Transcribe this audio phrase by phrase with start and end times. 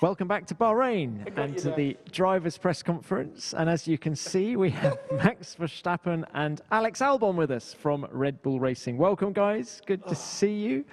[0.00, 1.76] Welcome back to Bahrain and to there.
[1.76, 3.52] the drivers' press conference.
[3.52, 8.06] And as you can see, we have Max Verstappen and Alex Albon with us from
[8.10, 8.96] Red Bull Racing.
[8.96, 9.82] Welcome, guys.
[9.84, 10.86] Good to see you.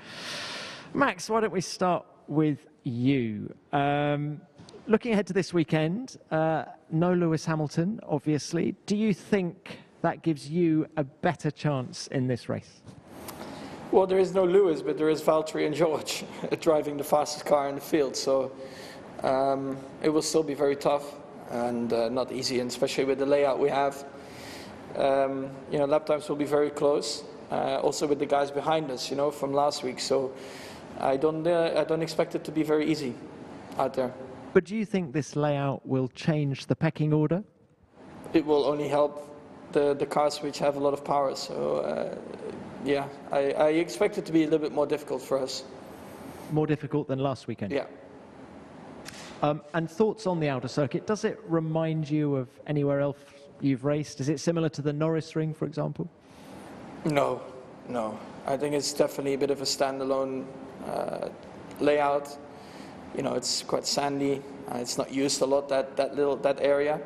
[0.93, 3.55] Max, why don't we start with you?
[3.71, 4.41] Um,
[4.87, 8.75] looking ahead to this weekend, uh, no Lewis Hamilton, obviously.
[8.87, 12.81] Do you think that gives you a better chance in this race?
[13.89, 16.25] Well, there is no Lewis, but there is Valtteri and George
[16.59, 18.17] driving the fastest car in the field.
[18.17, 18.51] So
[19.23, 21.15] um, it will still be very tough
[21.49, 24.05] and uh, not easy, and especially with the layout we have.
[24.95, 27.23] Um, you know, lap times will be very close.
[27.49, 30.01] Uh, also with the guys behind us, you know, from last week.
[30.01, 30.33] So
[30.99, 33.13] I don't, uh, I don't expect it to be very easy
[33.77, 34.13] out there.
[34.53, 37.43] But do you think this layout will change the pecking order?
[38.33, 39.33] It will only help
[39.71, 41.35] the, the cars which have a lot of power.
[41.35, 42.17] So uh,
[42.83, 45.63] yeah, I, I expect it to be a little bit more difficult for us.
[46.51, 47.71] More difficult than last weekend?
[47.71, 47.85] Yeah.
[49.41, 51.05] Um, and thoughts on the outer circuit?
[51.05, 53.17] Does it remind you of anywhere else
[53.61, 54.19] you've raced?
[54.19, 56.09] Is it similar to the Norisring, for example?
[57.05, 57.41] No,
[57.87, 58.17] no.
[58.47, 60.45] I think it's definitely a bit of a standalone
[60.85, 61.29] uh,
[61.79, 62.35] layout.
[63.15, 64.41] You know, it's quite sandy.
[64.71, 66.99] Uh, it's not used a lot that that little that area,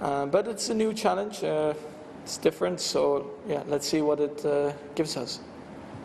[0.00, 1.42] uh, but it's a new challenge.
[1.42, 1.74] Uh,
[2.22, 2.80] it's different.
[2.80, 5.40] So yeah, let's see what it uh, gives us.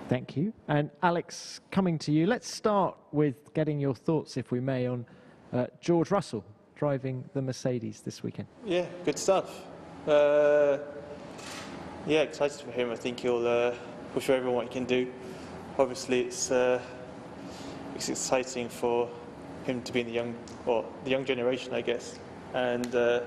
[0.10, 0.54] Thank you.
[0.68, 5.06] And Alex, coming to you, let's start with getting your thoughts, if we may, on
[5.54, 6.44] uh, George Russell
[6.76, 8.48] driving the Mercedes this weekend.
[8.66, 9.66] Yeah, good stuff.
[10.08, 10.78] Uh,
[12.08, 12.92] yeah, excited for him.
[12.92, 13.76] I think he'll uh,
[14.14, 15.12] push for everyone what he can do.
[15.78, 16.82] Obviously, it's uh,
[17.96, 19.10] it's exciting for
[19.66, 20.36] him to be in the young
[20.66, 22.18] or the young generation, I guess.
[22.54, 23.22] And uh,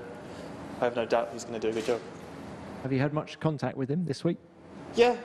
[0.81, 2.01] I have no doubt he's going to do a good job.
[2.83, 4.37] Have you had much contact with him this week?
[4.95, 5.15] Yeah,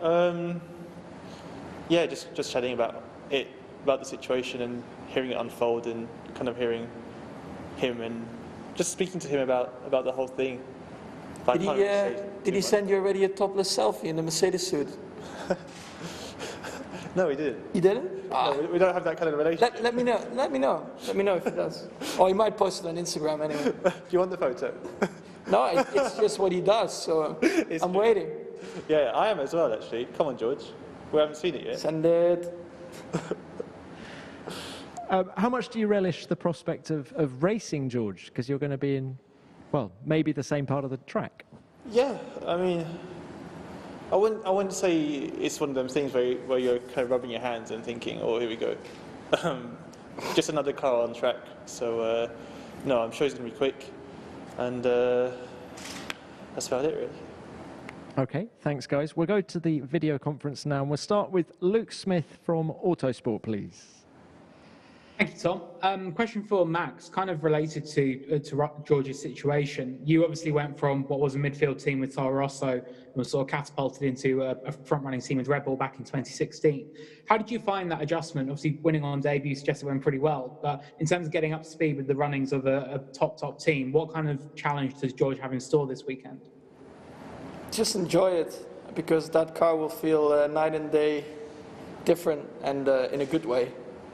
[0.00, 0.60] um,
[1.88, 3.48] yeah, just just chatting about it,
[3.82, 6.08] about the situation, and hearing it unfold, and
[6.40, 6.88] kind of hearing
[7.76, 8.26] him and
[8.74, 10.58] just speaking to him about about the whole thing.
[11.44, 14.22] But Did he, really uh, did he send you already a topless selfie in the
[14.22, 14.88] Mercedes suit?
[17.16, 17.58] No, he didn't.
[17.74, 18.30] You didn't?
[18.30, 19.74] No, we- we don't have that kind of relationship.
[19.74, 20.20] Let, let me know.
[20.32, 20.88] Let me know.
[21.08, 21.88] Let me know if he does.
[22.16, 23.72] Or he might post it on Instagram anyway.
[23.82, 24.72] Do you want the photo?
[25.50, 26.92] No, it, it's just what he does.
[27.06, 28.00] So It's I'm true.
[28.02, 28.28] waiting.
[28.88, 30.04] yeah, I am as well, actually.
[30.16, 30.62] Come on, George.
[31.10, 31.80] We haven't seen it yet.
[31.80, 32.54] Send it.
[35.10, 38.26] Um, how much do you relish the prospect of, of racing George?
[38.26, 39.18] Because you're going to be in,
[39.72, 41.44] well, maybe the same part of the track.
[41.90, 42.16] Yeah,
[42.46, 42.86] I mean,
[44.12, 47.10] I wouldn't, I wouldn't say it's one of them things where, where you're kind of
[47.10, 48.76] rubbing your hands and thinking, oh, here we go.
[49.42, 49.76] Um,
[50.36, 51.38] just another car on track.
[51.66, 52.28] So, uh,
[52.84, 53.92] no, I'm sure he's going to be quick.
[54.58, 55.32] And uh,
[56.54, 57.08] that's about it, really.
[58.16, 59.16] Okay, thanks, guys.
[59.16, 63.42] We'll go to the video conference now, and we'll start with Luke Smith from Autosport,
[63.42, 63.99] please.
[65.20, 65.60] Thank you, Tom.
[65.82, 70.00] Um, question for Max, kind of related to uh, to George's situation.
[70.02, 73.46] You obviously went from what was a midfield team with Toro Rosso and was sort
[73.46, 76.88] of catapulted into a, a front-running team with Red Bull back in 2016.
[77.28, 78.48] How did you find that adjustment?
[78.48, 81.64] Obviously, winning on debut suggests it went pretty well, but in terms of getting up
[81.64, 84.98] to speed with the runnings of a, a top top team, what kind of challenge
[85.00, 86.48] does George have in store this weekend?
[87.70, 91.26] Just enjoy it because that car will feel uh, night and day
[92.06, 93.70] different and uh, in a good way.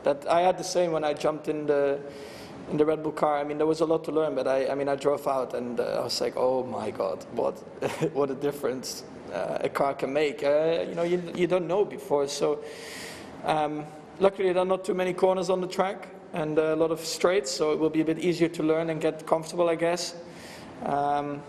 [0.06, 1.98] That I had the same when I jumped in the
[2.70, 3.38] in the Red Bull car.
[3.38, 5.52] I mean, there was a lot to learn, but I, I mean, I drove out
[5.52, 7.54] and uh, I was like, oh my God, what
[8.14, 9.02] what a difference
[9.32, 10.44] uh, a car can make.
[10.44, 12.28] Uh, you know, you, you don't know before.
[12.28, 12.62] So
[13.44, 13.84] um,
[14.20, 17.50] luckily, there are not too many corners on the track and a lot of straights,
[17.50, 20.14] so it will be a bit easier to learn and get comfortable, I guess.
[20.84, 21.42] Um,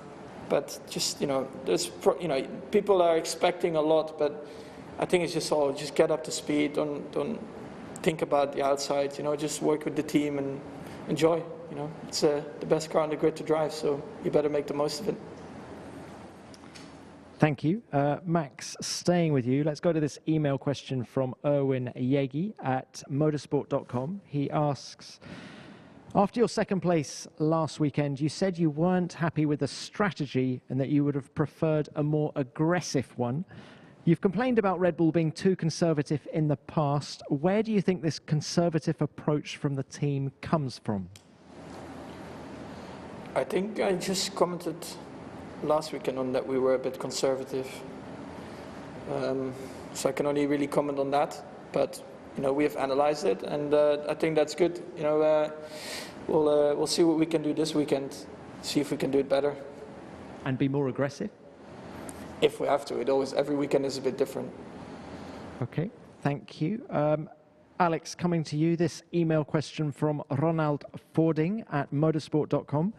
[0.50, 2.42] but just you know, there's you know,
[2.72, 4.48] people are expecting a lot, but
[4.98, 6.74] I think it's just all just get up to speed.
[6.74, 7.40] Don't don't
[8.08, 9.18] think about the outside.
[9.18, 10.62] You know, just work with the team and
[11.10, 11.44] enjoy.
[11.70, 14.48] You know, it's uh, the best car on the grid to drive, so you better
[14.48, 15.16] make the most of it.
[17.38, 17.84] Thank you.
[17.92, 23.04] Uh, Max, staying with you, let's go to this email question from Erwin Jaeggi at
[23.12, 24.22] motorsport.com.
[24.24, 25.20] He asks
[26.16, 30.80] After your second place last weekend, you said you weren't happy with the strategy and
[30.80, 33.44] that you would have preferred a more aggressive one.
[34.08, 37.22] You've complained about Red Bull being too conservative in the past.
[37.28, 41.10] Where do you think this conservative approach from the team comes from?
[43.36, 44.78] I think I just commented
[45.62, 47.70] last weekend on that we were a bit conservative.
[49.14, 49.54] Um,
[49.94, 51.44] so I can only really comment on that.
[51.74, 52.02] But
[52.38, 54.82] you know, we have analyzed it, and uh, I think that's good.
[54.96, 55.52] You know, uh,
[56.30, 58.16] we'll uh, we'll see what we can do this weekend.
[58.62, 59.54] See if we can do it better.
[60.46, 61.30] And be more aggressive?
[62.42, 64.52] If we have to, it always every weekend is a bit different.
[65.62, 65.90] Okay,
[66.22, 66.86] thank you.
[66.90, 67.30] Um,
[67.80, 70.86] Alex, coming to you, this email question from Ronald
[71.16, 72.94] Vording at motorsport.com.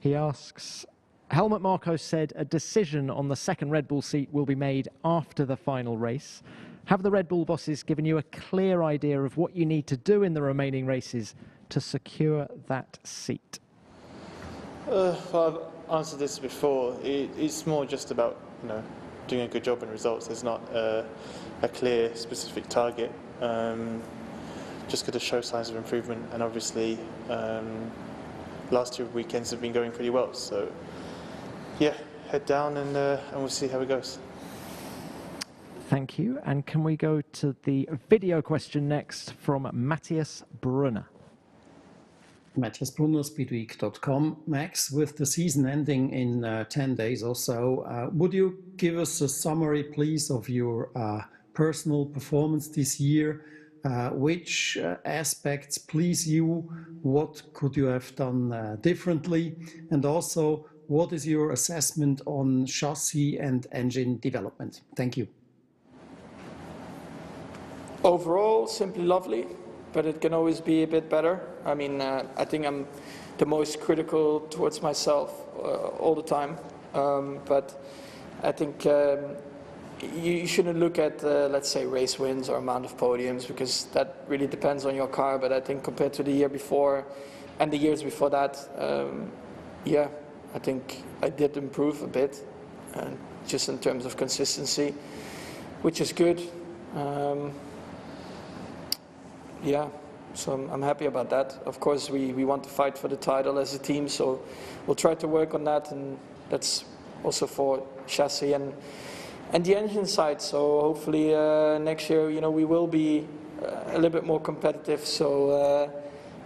[0.00, 0.86] He asks
[1.30, 5.44] Helmut Marko said a decision on the second Red Bull seat will be made after
[5.44, 6.42] the final race.
[6.86, 9.96] Have the Red Bull bosses given you a clear idea of what you need to
[9.96, 11.34] do in the remaining races
[11.70, 13.58] to secure that seat?
[14.86, 16.94] Uh, well, I've answered this before.
[17.02, 18.82] It, it's more just about you know
[19.28, 20.26] doing a good job in results.
[20.26, 21.04] There's not a,
[21.62, 23.12] a clear, specific target.
[23.40, 24.02] Um,
[24.88, 27.90] just got to show signs of improvement, and obviously, um,
[28.70, 30.34] last two weekends have been going pretty well.
[30.34, 30.70] So,
[31.78, 31.94] yeah,
[32.28, 34.18] head down and uh, and we'll see how it goes.
[35.88, 36.40] Thank you.
[36.44, 41.06] And can we go to the video question next from Matthias Brunner?
[42.56, 44.42] Matthias Brunner, Speedweek.com.
[44.46, 48.98] Max, with the season ending in uh, 10 days or so, uh, would you give
[48.98, 51.22] us a summary, please, of your uh,
[51.52, 53.44] personal performance this year?
[53.84, 56.68] Uh, which uh, aspects please you?
[57.02, 59.56] What could you have done uh, differently?
[59.90, 64.80] And also, what is your assessment on chassis and engine development?
[64.96, 65.28] Thank you.
[68.02, 69.46] Overall, simply lovely,
[69.94, 71.40] but it can always be a bit better.
[71.64, 72.86] I mean, uh, I think I'm
[73.38, 76.58] the most critical towards myself uh, all the time.
[76.94, 77.80] Um, but
[78.42, 79.36] I think um,
[80.12, 84.16] you shouldn't look at, uh, let's say, race wins or amount of podiums because that
[84.28, 85.38] really depends on your car.
[85.38, 87.06] But I think compared to the year before
[87.60, 89.30] and the years before that, um,
[89.84, 90.08] yeah,
[90.54, 92.44] I think I did improve a bit,
[92.94, 93.16] and
[93.46, 94.94] just in terms of consistency,
[95.82, 96.40] which is good.
[99.64, 99.88] Yeah,
[100.34, 101.58] so I'm, I'm, happy about that.
[101.64, 104.42] Of course, we, we want to fight for the title as a team, so
[104.86, 106.18] we'll try to work on that, and
[106.50, 106.84] that's
[107.22, 108.74] also for chassis and
[109.54, 110.42] and the engine side.
[110.42, 113.26] So hopefully uh, next year, you know, we will be
[113.62, 115.06] uh, a little bit more competitive.
[115.06, 115.90] So uh,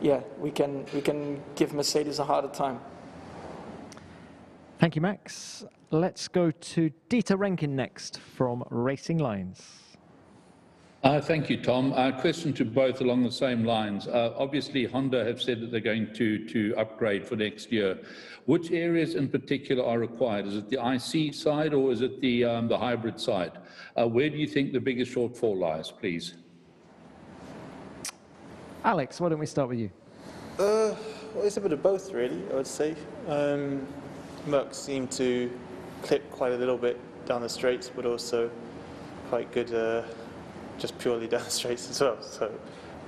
[0.01, 2.79] yeah, we can we can give Mercedes a harder time.
[4.79, 5.65] Thank you, Max.
[5.91, 9.88] Let's go to Dieter Rencken next from Racing Lines.
[11.05, 11.93] Uh, thank you, Tom.
[11.93, 14.09] Uh, question to both along the same lines.
[14.09, 18.01] Uh, obviously, Honda have said that they're going to, to upgrade for next year.
[18.47, 20.49] Which areas in particular are required?
[20.49, 23.53] Is it the IC side or is it the, um, the hybrid side?
[23.97, 26.35] Uh, where do you think the biggest shortfall lies, please?
[28.85, 29.91] Alex, why don't we start with you?
[30.59, 30.97] Uh,
[31.33, 32.97] well, it's a bit of both, really, I would say.
[33.29, 33.87] Um,
[34.49, 35.49] Merc seemed to
[36.03, 38.51] clip quite a little bit down the straights, but also
[39.29, 40.03] quite good uh,
[40.79, 42.21] just purely down the straights as well.
[42.23, 42.53] So,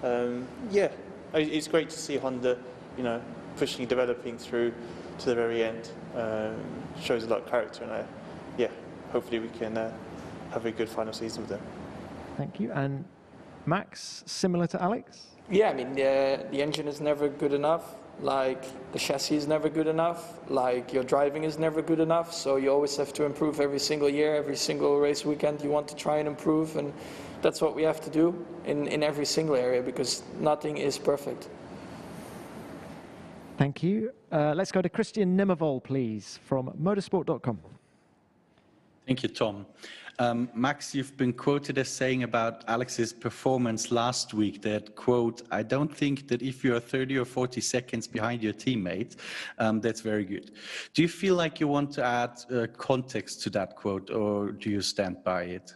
[0.03, 0.89] um, yeah,
[1.35, 2.59] it's great to see Honda,
[2.97, 3.23] you know,
[3.57, 4.73] pushing, developing through
[5.19, 5.91] to the very end.
[6.15, 6.57] Um,
[7.01, 8.05] shows a lot of character, and I,
[8.59, 8.69] yeah,
[9.13, 9.93] hopefully we can uh,
[10.53, 11.61] have a good final season with them.
[12.37, 12.73] Thank you.
[12.73, 13.05] And
[13.67, 15.27] Max, similar to Alex?
[15.51, 17.95] Yeah, I mean, the, the engine is never good enough.
[18.23, 20.39] Like, the chassis is never good enough.
[20.51, 22.33] Like, your driving is never good enough.
[22.35, 25.63] So, you always have to improve every single year, every single race weekend.
[25.63, 26.77] You want to try and improve.
[26.77, 26.93] And
[27.43, 31.49] that's what we have to do in, in every single area because nothing is perfect.
[33.57, 34.13] Thank you.
[34.33, 37.59] Uh, let's go to Christian Nimmervoll, please, from motorsport.com.
[39.07, 39.67] Thank you, Tom.
[40.21, 45.63] Um, Max, you've been quoted as saying about Alex's performance last week that, quote, I
[45.63, 49.17] don't think that if you're 30 or 40 seconds behind your teammate,
[49.59, 50.51] um, that's very good.
[50.93, 54.69] Do you feel like you want to add uh, context to that quote or do
[54.69, 55.73] you stand by it?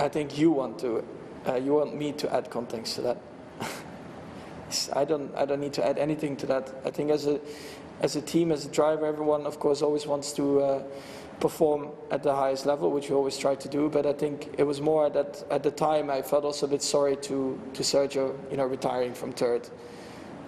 [0.00, 1.04] I think you want to,
[1.46, 3.18] uh, you want me to add context to that.
[4.96, 6.74] I don't, I don't need to add anything to that.
[6.84, 7.38] I think as a,
[8.00, 10.82] as a team, as a driver, everyone, of course, always wants to uh,
[11.40, 13.88] perform at the highest level, which we always try to do.
[13.88, 16.82] But I think it was more that at the time I felt also a bit
[16.82, 19.68] sorry to to Sergio, you know, retiring from third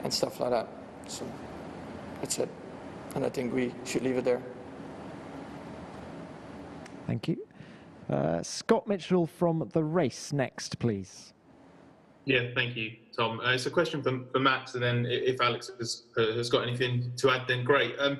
[0.02, 0.68] and stuff like that.
[1.08, 1.24] So
[2.20, 2.48] that's it,
[3.14, 4.42] and I think we should leave it there.
[7.06, 7.36] Thank you.
[8.08, 11.32] Uh, Scott Mitchell from The Race next, please.
[12.26, 13.40] Yeah, thank you, Tom.
[13.40, 16.66] Uh, it's a question for, for Max, and then if Alex has, uh, has got
[16.66, 17.94] anything to add, then great.
[17.98, 18.18] Um,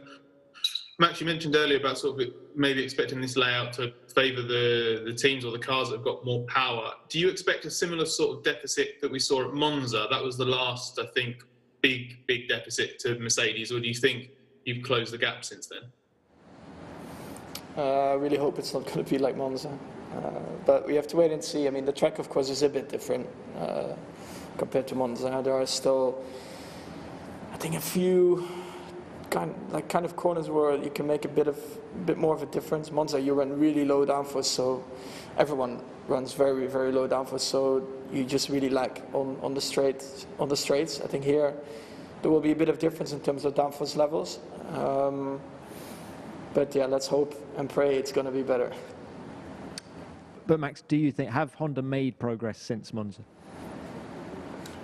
[1.01, 5.13] Max, you mentioned earlier about sort of maybe expecting this layout to favour the, the
[5.13, 6.93] teams or the cars that have got more power.
[7.09, 10.07] Do you expect a similar sort of deficit that we saw at Monza?
[10.09, 11.43] That was the last, I think,
[11.81, 14.31] big, big deficit to Mercedes, or do you think
[14.65, 15.83] you've closed the gap since then?
[17.77, 19.77] Uh, I really hope it's not going to be like Monza.
[20.15, 20.31] Uh,
[20.65, 21.67] but we have to wait and see.
[21.67, 23.95] I mean, the track, of course, is a bit different uh,
[24.59, 25.41] compared to Monza.
[25.43, 26.25] There are still,
[27.53, 28.47] I think, a few
[29.35, 31.59] kind like kind of corners where you can make a bit of
[32.07, 32.93] bit more of a difference.
[32.93, 34.85] Monza, you run really low downforce, so
[35.37, 40.27] everyone runs very very low downforce, so you just really lack on on the straight
[40.39, 41.01] on the straights.
[41.01, 41.53] I think here
[42.23, 44.39] there will be a bit of difference in terms of downforce levels.
[44.73, 45.41] Um,
[46.55, 48.73] but yeah, let's hope and pray it's going to be better.
[50.47, 53.23] But Max, do you think have Honda made progress since Monza?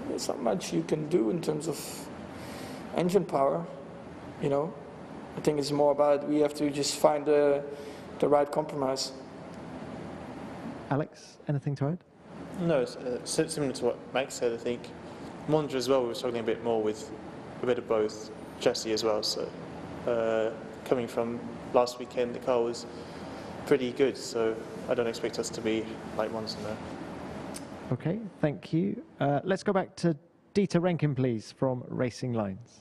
[0.09, 1.78] There's not much you can do in terms of
[2.97, 3.64] engine power.
[4.43, 4.75] You know,
[5.37, 7.63] I think it's more about we have to just find the
[8.19, 9.13] the right compromise.
[10.91, 11.99] Alex, anything to add?
[12.61, 14.53] No, it's, uh, similar to what Max said.
[14.53, 14.81] I think
[15.49, 16.03] Monza as well.
[16.03, 17.11] We were struggling a bit more with
[17.63, 18.31] a bit of both
[18.61, 19.23] Jesse as well.
[19.23, 19.49] So
[20.07, 20.51] uh,
[20.85, 21.39] coming from
[21.73, 22.87] last weekend, the car was
[23.67, 24.17] pretty good.
[24.17, 24.57] So
[24.89, 25.85] I don't expect us to be
[26.17, 26.77] like Monza now.
[27.93, 29.03] Okay, thank you.
[29.19, 30.17] Uh, let's go back to
[30.55, 32.81] Dieter Rencken, please, from Racing Lines.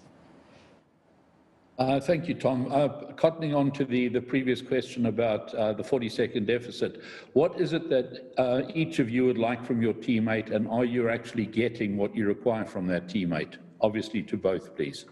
[1.79, 2.69] Uh, Thank you, Tom.
[2.69, 7.71] Uh, Cottoning on to the, the previous question about uh, the 40-second deficit, what is
[7.71, 11.45] it that uh, each of you would like from your teammate, and are you actually
[11.45, 13.55] getting what you require from that teammate?
[13.79, 15.05] Obviously, to both, please.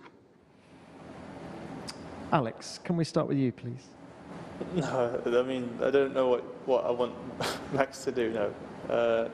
[2.34, 3.88] Alex, can we start with you, please?
[4.76, 7.14] No, I mean I don't know what, what I want
[7.74, 8.94] Max to do now.
[8.94, 9.30] Uh,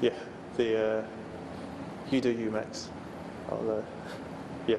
[0.00, 0.14] yeah,
[0.56, 1.04] the uh,
[2.10, 2.88] you do you, Max.
[3.50, 3.82] I'll uh,
[4.66, 4.76] yeah.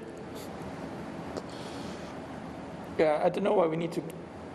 [2.98, 4.04] Yeah, I don't know why we need to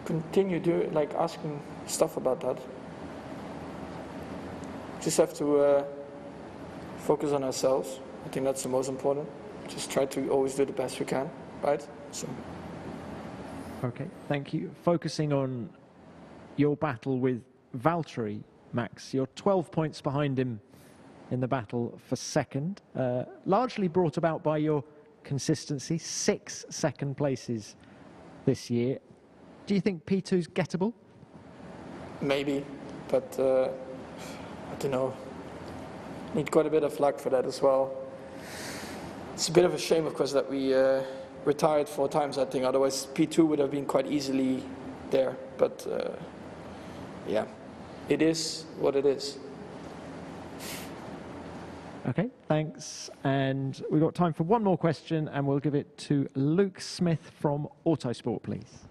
[0.05, 2.59] continue doing like asking stuff about that.
[5.01, 5.85] Just have to uh,
[6.99, 8.01] focus on ourselves.
[8.25, 9.29] I think that's the most important.
[9.69, 11.31] Just try to always do the best we can,
[11.63, 11.87] right?
[12.13, 12.29] So
[13.85, 14.73] Okay, thank you.
[14.83, 15.71] Focusing on
[16.57, 17.43] your battle with
[17.77, 18.43] Valtteri,
[18.73, 20.61] Max, you're 12 points behind him
[21.31, 24.83] in the battle for second, uh, largely brought about by your
[25.23, 27.77] consistency, six second places
[28.49, 28.99] this year.
[29.67, 30.95] Do you think P2's gettable?
[32.21, 32.65] maybe,
[33.09, 33.69] but uh,
[34.73, 35.15] I don't know.
[36.35, 37.95] Need quite a bit of luck for that as well.
[39.35, 41.03] It's a bit of a shame, of course, that we uh,
[41.45, 42.39] retired four times.
[42.39, 44.63] I think otherwise P2 would have been quite easily
[45.11, 45.37] there.
[45.57, 46.11] But uh,
[47.27, 47.47] yeah,
[48.09, 49.39] it is what it is.
[52.09, 53.11] Okay, thanks.
[53.25, 57.31] And we've got time for one more question, and we'll give it to Luke Smith
[57.39, 58.87] from Autosport, please.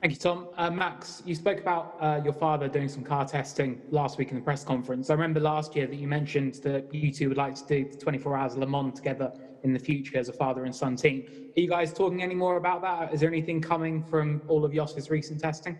[0.00, 0.48] Thank you, Tom.
[0.56, 4.36] Uh, Max, you spoke about uh, your father doing some car testing last week in
[4.36, 5.10] the press conference.
[5.10, 7.96] I remember last year that you mentioned that you two would like to do the
[7.96, 9.32] 24 Hours Le Mans together
[9.62, 11.24] in the future as a father and son team.
[11.56, 13.14] Are you guys talking any more about that?
[13.14, 15.78] Is there anything coming from all of Jos's recent testing?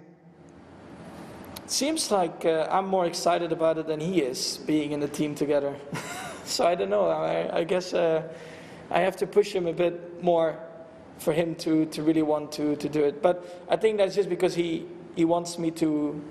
[1.65, 5.09] It seems like uh, I'm more excited about it than he is, being in the
[5.09, 5.75] team together.
[6.49, 7.09] so I don't know.
[7.09, 8.23] I, I guess uh,
[8.91, 10.59] I have to push him a bit more
[11.19, 13.23] for him to, to really want to, to do it.
[13.23, 14.87] But I think that's just because he,
[15.17, 16.23] he wants me to,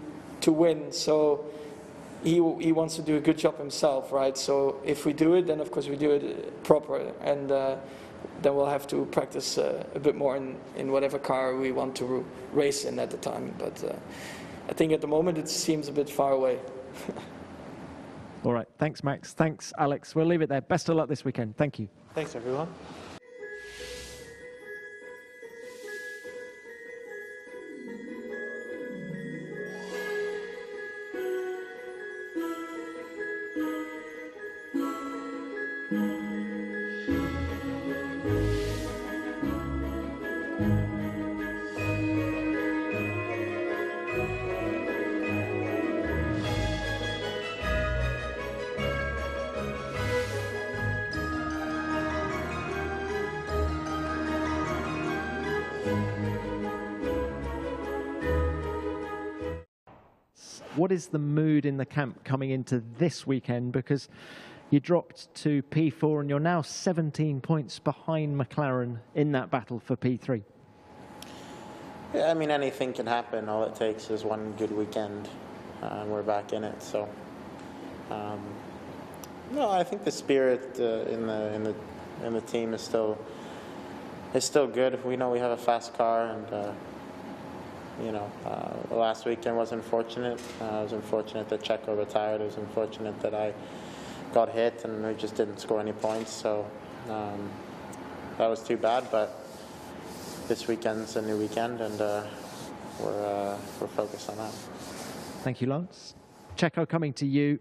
[0.41, 0.91] to win.
[0.91, 1.45] So
[2.23, 4.37] he, he wants to do a good job himself, right?
[4.37, 7.11] So if we do it, then of course we do it proper.
[7.21, 7.77] And uh,
[8.41, 11.95] then we'll have to practice uh, a bit more in, in whatever car we want
[11.97, 13.53] to race in at the time.
[13.57, 13.93] But uh,
[14.69, 16.59] I think at the moment it seems a bit far away.
[18.43, 19.33] All right, thanks, Max.
[19.33, 20.15] Thanks, Alex.
[20.15, 20.61] We'll leave it there.
[20.61, 21.57] Best of luck this weekend.
[21.57, 21.89] Thank you.
[22.13, 22.67] Thanks everyone.
[60.87, 63.73] What is the mood in the camp coming into this weekend?
[63.73, 64.07] Because
[64.69, 69.97] you dropped to P4 and you're now 17 points behind McLaren in that battle for
[69.97, 70.43] P3.
[72.13, 73.49] Yeah, I mean, anything can happen.
[73.49, 75.27] All it takes is one good weekend,
[75.83, 76.81] uh, and we're back in it.
[76.81, 77.09] So,
[78.09, 78.39] um,
[79.51, 81.75] no, I think the spirit uh, in the in the
[82.23, 83.17] in the team is still
[84.33, 85.03] is still good.
[85.03, 86.71] We know we have a fast car, and uh,
[88.03, 90.39] you know, uh, last weekend was unfortunate.
[90.61, 92.41] Uh, it was unfortunate that Checo retired.
[92.41, 93.53] It was unfortunate that I
[94.33, 96.31] got hit, and we just didn't score any points.
[96.31, 96.65] So
[97.09, 97.49] um,
[98.37, 99.45] that was too bad, but
[100.47, 102.23] this weekend's a new weekend, and uh,
[102.99, 104.51] we're uh, we're focused on that.
[105.43, 106.13] Thank you, Lance.
[106.55, 107.59] Checo, coming to you.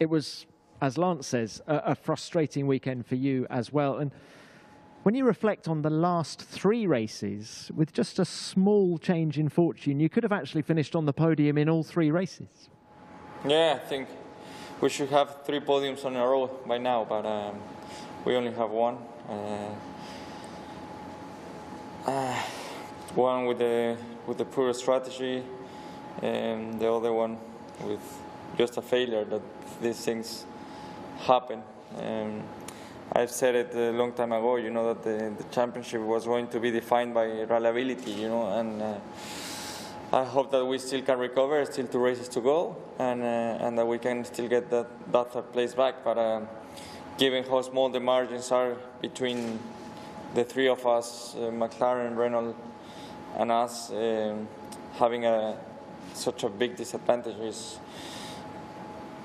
[0.00, 0.46] It was,
[0.80, 3.98] as Lance says, a, a frustrating weekend for you as well.
[3.98, 4.10] And
[5.02, 9.98] When you reflect on the last three races, with just a small change in fortune,
[9.98, 12.68] you could have actually finished on the podium in all three races.
[13.44, 14.08] Yeah, I think
[14.80, 17.56] we should have three podiums on a row by now, but um,
[18.24, 18.96] we only have one.
[19.28, 19.74] Uh,
[22.06, 22.42] uh,
[23.16, 23.96] one with the
[24.28, 25.42] with the poor strategy,
[26.22, 27.38] and the other one
[27.84, 28.22] with
[28.56, 29.42] just a failure that
[29.80, 30.44] these things
[31.18, 31.60] happen.
[31.98, 32.42] Um,
[33.10, 36.48] I've said it a long time ago, you know, that the, the championship was going
[36.48, 38.94] to be defined by reliability, you know, and uh,
[40.12, 43.78] I hope that we still can recover, still two races to go, and uh, and
[43.78, 46.04] that we can still get that, that third place back.
[46.04, 46.40] But uh,
[47.18, 49.58] given how small the margins are between
[50.34, 52.54] the three of us, uh, McLaren, Renault,
[53.36, 54.48] and us, um,
[54.94, 55.56] having a
[56.14, 57.78] such a big disadvantage is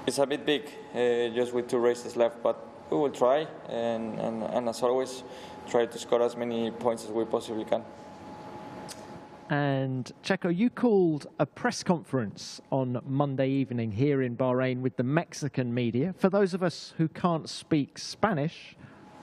[0.06, 0.64] it's a bit big,
[0.96, 2.42] uh, just with two races left.
[2.42, 5.24] But we will try, and, and, and as always,
[5.70, 7.84] try to score as many points as we possibly can.
[9.50, 15.04] And Checo, you called a press conference on Monday evening here in Bahrain with the
[15.04, 16.14] Mexican media.
[16.18, 18.76] For those of us who can't speak Spanish,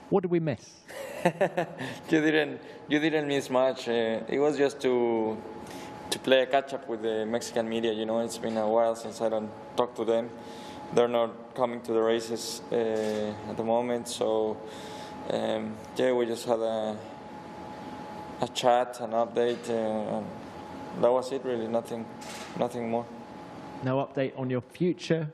[0.09, 0.81] what did we miss?
[1.25, 2.59] you didn't.
[2.87, 3.87] You didn't miss much.
[3.87, 5.37] Uh, it was just to
[6.09, 7.91] to play a catch up with the Mexican media.
[7.93, 10.29] You know, it's been a while since I don't talk to them.
[10.93, 14.57] They're not coming to the races uh, at the moment, so
[15.29, 16.97] um, yeah, we just had a
[18.41, 20.25] a chat, an update, uh, and
[21.01, 21.43] that was it.
[21.43, 22.05] Really, nothing,
[22.59, 23.05] nothing more.
[23.83, 25.31] No update on your future.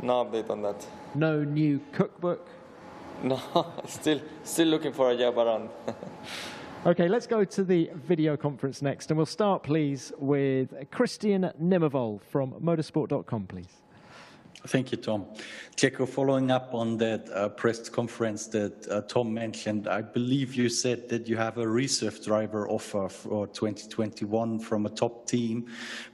[0.00, 0.86] No update on that.
[1.14, 2.48] No new cookbook.
[3.22, 3.40] No,
[3.86, 5.68] still, still looking for a job around.
[6.84, 12.20] Okay, let's go to the video conference next, and we'll start, please, with Christian Nimmervoll
[12.24, 13.81] from motorsport.com, please.
[14.66, 15.26] Thank you, Tom.
[15.74, 20.68] Checo, following up on that uh, press conference that uh, Tom mentioned, I believe you
[20.68, 25.66] said that you have a reserve driver offer for 2021 from a top team,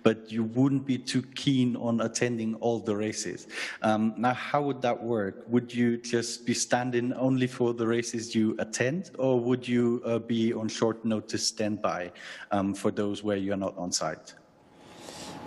[0.02, 3.48] but you wouldn't be too keen on attending all the races.
[3.82, 5.44] Um, now, how would that work?
[5.48, 10.20] Would you just be standing only for the races you attend, or would you uh,
[10.20, 12.12] be on short notice standby
[12.50, 14.34] um, for those where you're not on site?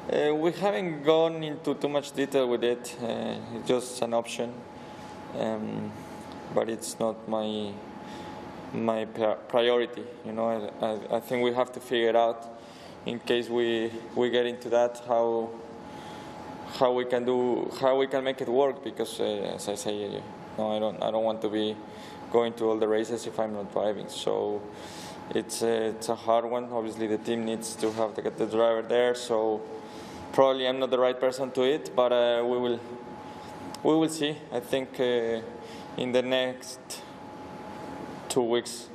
[0.10, 2.98] Uh, we haven't gone into too much detail with it.
[3.04, 4.52] Uh, it's just an option,
[5.38, 5.92] um,
[6.56, 7.72] but it's not my
[8.74, 10.04] my priority.
[10.26, 12.48] You know, I, I, I, think we have to figure out
[13.06, 15.52] in case we we get into that how
[16.80, 18.84] how we can do how we can make it work.
[18.84, 20.20] Because uh, as I say,
[20.58, 21.78] no, I don't I don't want to be
[22.32, 24.10] going to all the races if I'm not driving.
[24.10, 24.62] So.
[25.34, 26.66] It's a, it's a hard one.
[26.74, 29.16] Obviously, the team needs to have to get the driver there.
[29.16, 29.62] So
[30.34, 32.80] probably I'm not the right person to it, but uh, we will
[33.84, 34.38] we will see.
[34.52, 35.42] I think uh,
[35.98, 36.80] in the next
[38.30, 38.90] two weeks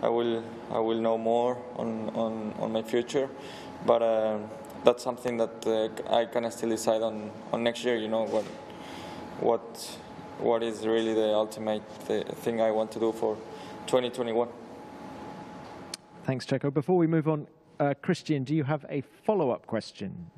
[0.00, 3.28] I will I will know more on on, on my future,
[3.86, 4.38] but uh,
[4.84, 7.96] that's something that uh, I can still decide on on next year.
[7.96, 8.44] You know what
[9.40, 9.98] what
[10.38, 13.36] what is really the ultimate uh, thing I want to do for
[13.86, 14.48] 2021.
[16.24, 16.72] Thanks, Checo.
[16.72, 17.46] Before we move on,
[17.80, 20.30] uh, Christian, do you have a follow-up question?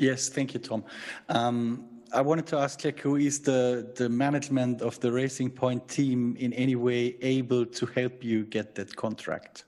[0.00, 0.82] Yes, thank you, Tom.
[1.28, 6.36] Um, I wanted to ask Checo, is the, the management of the Racing Point team
[6.40, 9.64] in any way able to help you get that contract?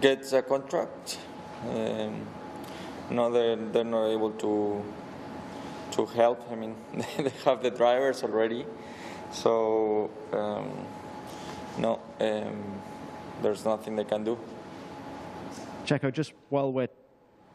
[0.00, 1.18] Get a contract?
[1.68, 2.26] Um,
[3.10, 4.82] no, they're, they're not able to
[5.92, 6.40] to help.
[6.50, 8.64] I mean, they have the drivers already,
[9.32, 10.70] so um,
[11.76, 12.62] no, um,
[13.42, 14.38] there's nothing they can do.
[15.84, 16.88] Checo, just while we're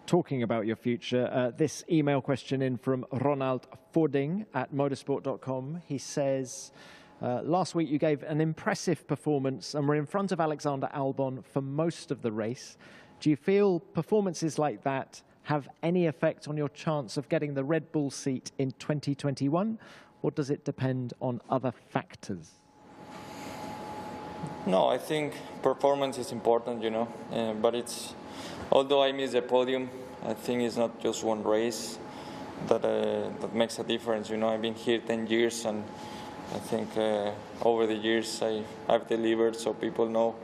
[0.06, 1.30] talking about your future.
[1.32, 5.82] Uh, this email question in from Ronald Vording at motorsport.com.
[5.86, 6.72] He says,
[7.22, 11.44] uh, last week you gave an impressive performance and were in front of Alexander Albon
[11.46, 12.78] for most of the race.
[13.20, 17.64] Do you feel performances like that have any effect on your chance of getting the
[17.64, 19.80] Red Bull seat in 2021,
[20.22, 22.65] or does it depend on other factors?
[24.66, 28.14] No, I think performance is important, you know, uh, but it's
[28.72, 29.90] although I missed the podium,
[30.26, 32.00] I think it's not just one race
[32.68, 34.30] that uh, that makes a difference.
[34.30, 35.84] You know, I've been here 10 years, and
[36.54, 37.32] I think uh,
[37.62, 40.36] over the years I, I've delivered, so people know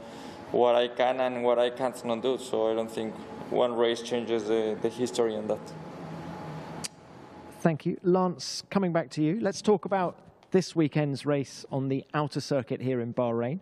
[0.52, 2.38] what I can and what I can't not do.
[2.38, 3.14] So I don't think
[3.50, 5.60] one race changes the, the history on that.
[7.62, 7.98] Thank you.
[8.04, 10.18] Lance, coming back to you, let's talk about
[10.52, 13.60] this weekend's race on the outer circuit here in Bahrain.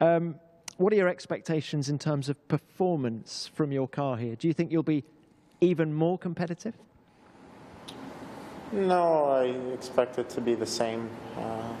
[0.00, 0.36] Um,
[0.76, 4.36] what are your expectations in terms of performance from your car here?
[4.36, 5.04] Do you think you'll be
[5.60, 6.74] even more competitive?
[8.72, 11.08] No, I expect it to be the same.
[11.36, 11.72] Uh,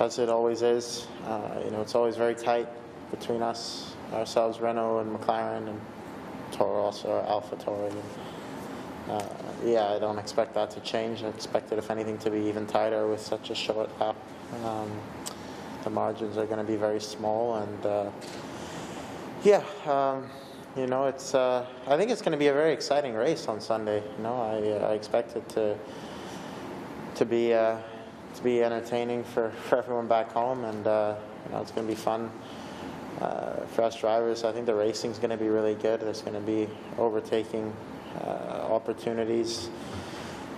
[0.00, 1.06] as it always is.
[1.26, 2.68] Uh, you know, it's always very tight
[3.10, 5.80] between us, ourselves, Renault and McLaren, and
[6.52, 7.94] Toro Rosso or AlphaTauri.
[9.08, 9.22] Uh,
[9.64, 11.22] yeah, I don't expect that to change.
[11.22, 14.16] I expect it, if anything, to be even tighter with such a short lap.
[14.64, 14.90] Um,
[15.84, 18.10] the margins are going to be very small, and uh,
[19.44, 20.28] yeah, um,
[20.76, 21.34] you know, it's.
[21.34, 24.02] Uh, I think it's going to be a very exciting race on Sunday.
[24.16, 25.78] You know, I, I expect it to
[27.14, 27.76] to be uh,
[28.34, 31.14] to be entertaining for, for everyone back home, and uh,
[31.46, 32.30] you know, it's going to be fun.
[33.20, 36.00] Uh, for us drivers, I think the racing is going to be really good.
[36.00, 36.68] There's going to be
[36.98, 37.72] overtaking
[38.20, 39.68] uh, opportunities,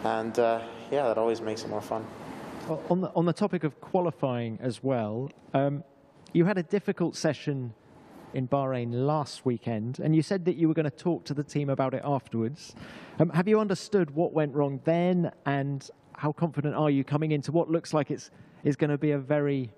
[0.05, 0.61] and uh,
[0.91, 2.07] yeah, that always makes it more fun.
[2.69, 5.85] On the on the topic of qualifying as well, um,
[6.33, 7.73] you had a difficult session
[8.35, 11.45] in Bahrain last weekend, and you said that you were going to talk to the
[11.45, 12.75] team about it afterwards.
[13.21, 17.53] Um, have you understood what went wrong then, and how confident are you coming into
[17.53, 18.33] what looks like it's
[18.65, 19.73] is going to be a very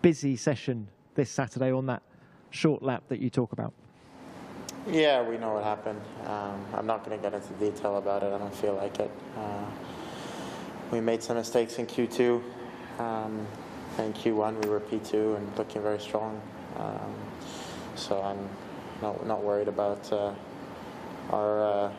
[0.00, 2.02] busy session this Saturday on that
[2.50, 3.72] short lap that you talk about?
[4.88, 6.00] Yeah, we know what happened.
[6.24, 8.32] Um, I'm not going to get into detail about it.
[8.32, 9.10] I don't feel like it.
[9.36, 9.64] Uh,
[10.90, 12.42] we made some mistakes in Q2.
[12.98, 13.46] Um,
[13.98, 16.40] in Q1, we were P2 and looking very strong.
[16.76, 17.14] Um,
[17.94, 18.48] so I'm
[19.02, 20.32] not, not worried about uh,
[21.30, 21.92] our uh,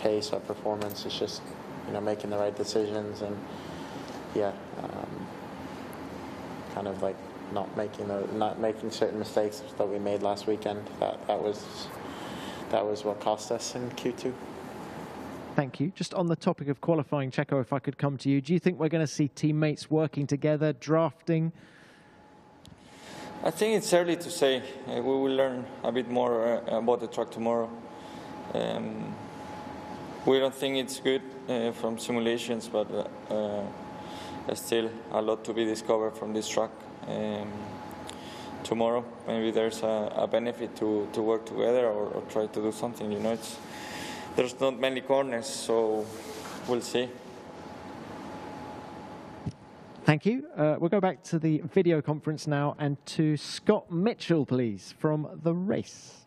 [0.00, 1.04] pace, our performance.
[1.04, 1.42] It's just
[1.86, 3.36] you know making the right decisions and
[4.34, 5.26] yeah, um,
[6.74, 7.16] kind of like
[7.52, 10.88] not making the not making certain mistakes that we made last weekend.
[10.98, 11.88] That that was
[12.70, 14.32] that was what cost us in Q2.
[15.56, 15.92] Thank you.
[15.94, 18.58] Just on the topic of qualifying, Checo, if I could come to you, do you
[18.58, 21.52] think we're going to see teammates working together, drafting?
[23.42, 24.62] I think it's early to say.
[24.86, 27.70] Uh, we will learn a bit more uh, about the track tomorrow.
[28.54, 29.14] Um,
[30.26, 35.54] we don't think it's good uh, from simulations, but uh, uh, still a lot to
[35.54, 36.70] be discovered from this track.
[37.08, 37.50] Um,
[38.62, 42.72] tomorrow, maybe there's a, a, benefit to, to work together or, or, try to do
[42.72, 43.10] something.
[43.10, 43.56] You know, it's
[44.36, 46.06] there's not many corners, so
[46.68, 47.08] we'll see.
[50.04, 50.48] Thank you.
[50.56, 55.28] Uh, we'll go back to the video conference now and to Scott Mitchell, please, from
[55.42, 56.24] the race.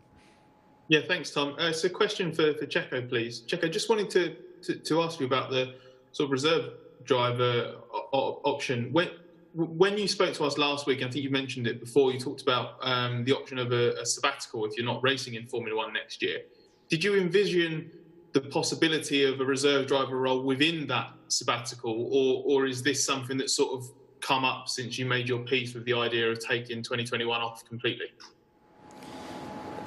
[0.88, 1.54] Yeah, thanks, Tom.
[1.58, 3.42] Uh, so, question for, for Checo, please.
[3.46, 5.74] Checo, just wanting to, to, to, ask you about the
[6.12, 6.72] sort of reserve
[7.04, 7.74] driver
[8.12, 8.92] option.
[8.92, 9.08] When,
[9.54, 12.42] when you spoke to us last week, I think you mentioned it before, you talked
[12.42, 15.92] about um, the option of a, a, sabbatical if you're not racing in Formula One
[15.92, 16.40] next year.
[16.88, 17.90] Did you envision
[18.34, 23.36] the possibility of a reserve driver role within that sabbatical, or, or is this something
[23.36, 23.88] that's sort of
[24.20, 28.06] come up since you made your peace with the idea of taking 2021 off completely?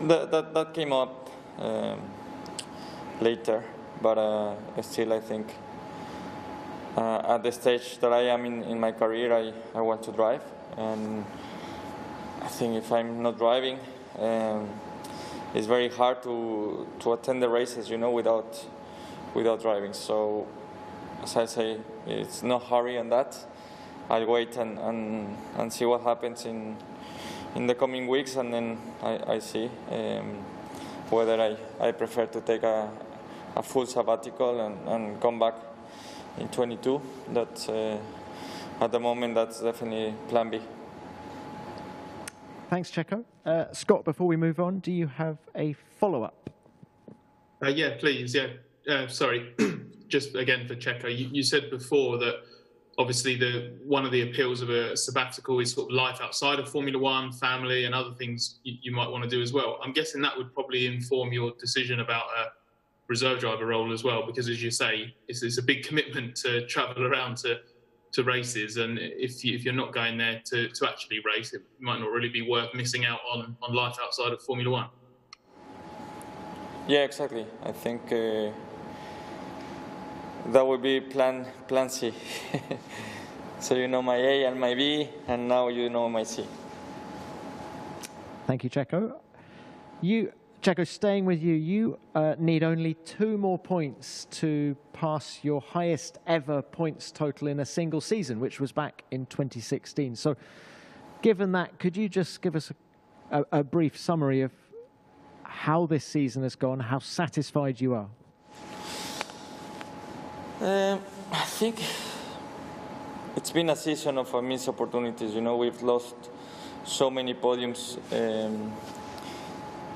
[0.04, 2.02] That, that, that came up um,
[3.20, 3.64] later,
[4.02, 5.54] but uh, still, I think
[6.96, 10.12] uh, at the stage that I am in, in my career, I, I want to
[10.12, 10.42] drive.
[10.78, 11.26] And
[12.42, 13.80] I think if I'm not driving,
[14.20, 14.70] um,
[15.58, 18.64] it's very hard to, to attend the races, you know, without,
[19.34, 19.92] without driving.
[19.92, 20.48] So,
[21.24, 23.36] as I say, it's no hurry on that.
[24.08, 26.78] I'll wait and, and, and see what happens in,
[27.56, 30.36] in the coming weeks, and then I, I see um,
[31.10, 32.92] whether I, I prefer to take a,
[33.56, 35.56] a full sabbatical and, and come back
[36.38, 37.02] in 22.
[37.34, 37.98] That's uh,
[38.80, 40.62] at the moment that's definitely plan B.
[42.70, 43.24] Thanks, Checo.
[43.46, 46.50] Uh, Scott, before we move on, do you have a follow up?
[47.64, 48.36] Uh, yeah, please.
[48.36, 48.48] Yeah.
[48.90, 49.54] Uh, sorry.
[50.08, 52.36] Just again for Checo, you, you said before that
[52.98, 56.70] obviously the one of the appeals of a sabbatical is sort of life outside of
[56.70, 59.80] Formula One, family, and other things you, you, might want to do as well.
[59.84, 62.46] I'm guessing that would probably inform your decision about a
[63.08, 66.66] reserve driver role as well, because as you say, it's, it's a big commitment to
[66.68, 67.60] travel around to
[68.18, 71.62] to races, and if you, if you're not going there to, to actually race, it
[71.80, 74.90] might not really be worth missing out on on life outside of Formula One.
[76.88, 77.46] Yeah, exactly.
[77.64, 78.02] I think.
[78.12, 78.52] Uh
[80.54, 82.14] that would be plan plan C.
[83.60, 86.46] so you know my A and my B, and now you know my C.
[88.48, 89.20] Thank you, Checo.
[90.02, 90.32] You,
[90.68, 96.18] Checo, staying with you, you uh, need only two more points to pass your highest
[96.28, 100.18] ever points total in a single season, which was back in 2016.
[100.18, 100.36] So,
[101.22, 102.70] given that, could you just give us
[103.32, 104.52] a, a, a brief summary of
[105.44, 108.10] how this season has gone, how satisfied you are?
[110.60, 111.00] Um,
[111.32, 111.82] I think
[113.38, 115.34] it's been a season of missed opportunities.
[115.34, 116.16] You know, we've lost
[116.84, 118.74] so many podiums um,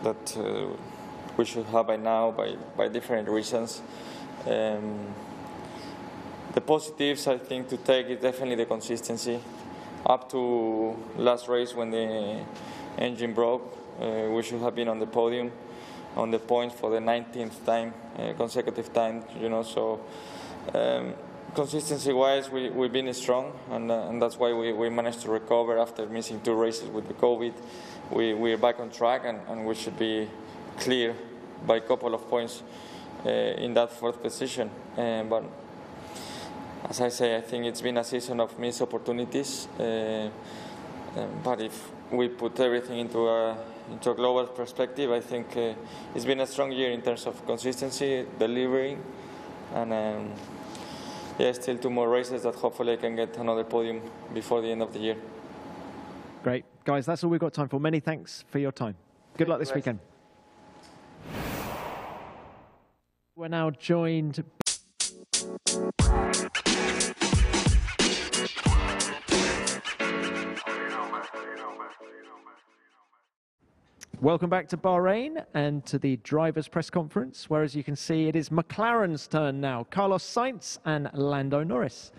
[0.04, 0.68] that uh,
[1.38, 3.82] we should have by now by, by different reasons.
[4.46, 5.14] Um,
[6.54, 9.40] the positives I think to take is definitely the consistency.
[10.06, 12.44] Up to last race when the
[12.98, 15.52] engine broke, uh, we should have been on the podium,
[16.16, 19.24] on the points for the 19th time, uh, consecutive time.
[19.40, 20.02] You know, so
[20.74, 21.14] um,
[21.54, 25.78] consistency-wise, we, we've been strong, and, uh, and that's why we, we managed to recover
[25.78, 27.54] after missing two races with the COVID.
[28.12, 30.28] We, we're back on track, and, and we should be
[30.78, 31.16] clear
[31.66, 32.62] by a couple of points
[33.26, 34.70] uh, in that fourth position.
[34.98, 35.44] Uh, but
[36.90, 39.68] as I say, I think it's been a season of missed opportunities.
[39.80, 40.30] Uh,
[41.16, 43.58] um, but if we put everything into a,
[43.90, 45.74] into a global perspective, I think uh,
[46.14, 49.02] it's been a strong year in terms of consistency, delivering,
[49.74, 50.32] and um,
[51.40, 54.02] yeah, still two more races that hopefully I can get another podium
[54.34, 55.16] before the end of the year.
[56.44, 56.66] Great.
[56.84, 57.80] Guys, that's all we've got time for.
[57.80, 58.96] Many thanks for your time.
[59.38, 60.00] Good luck this weekend.
[63.36, 64.44] We're now joined
[74.20, 78.28] Welcome back to Bahrain and to the drivers' press conference, where, as you can see,
[78.28, 79.88] it is McLaren's turn now.
[79.90, 82.12] Carlos Sainz and Lando Norris.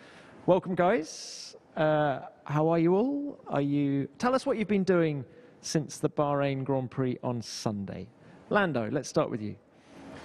[0.46, 1.54] Welcome, guys.
[1.76, 3.38] Uh, how are you all?
[3.48, 4.08] Are you?
[4.18, 5.24] Tell us what you've been doing
[5.60, 8.08] since the Bahrain Grand Prix on Sunday.
[8.50, 9.54] Lando, let's start with you.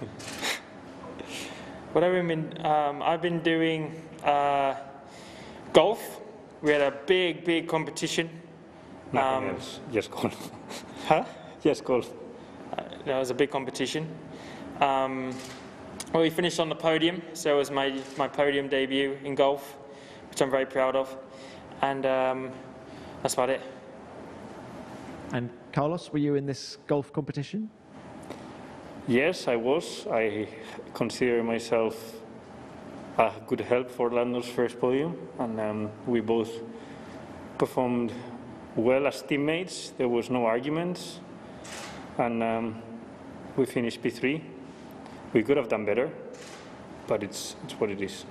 [1.92, 2.66] what have I been?
[2.66, 4.74] Um, I've been doing uh,
[5.72, 6.20] golf.
[6.60, 8.28] We had a big, big competition.
[9.12, 10.52] Nothing um, else, just golf.
[11.06, 11.24] Huh?
[11.62, 12.12] Yes, golf.
[12.76, 14.06] Uh, that was a big competition.
[14.80, 15.34] Um,
[16.12, 19.78] well, we finished on the podium, so it was my, my podium debut in golf,
[20.28, 21.16] which I'm very proud of.
[21.82, 22.50] And um,
[23.22, 23.60] that's about it.
[25.32, 27.70] And Carlos, were you in this golf competition?
[29.06, 30.06] Yes, I was.
[30.10, 30.48] I
[30.94, 32.14] consider myself
[33.18, 36.50] a good help for Lando's first podium, and um, we both
[37.58, 38.12] performed
[38.76, 39.90] well as teammates.
[39.90, 41.20] There was no arguments
[42.18, 42.82] and um,
[43.56, 44.42] we finished P3.
[45.32, 46.10] We could have done better,
[47.06, 48.24] but it's, it's what it is.